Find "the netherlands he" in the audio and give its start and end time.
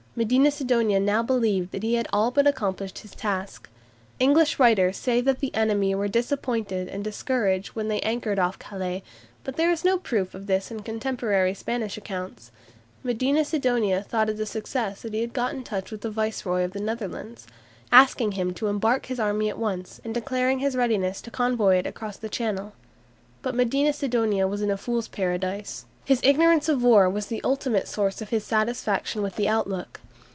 16.73-17.45